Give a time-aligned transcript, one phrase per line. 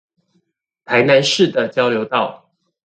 [0.83, 2.49] 台南市的交流道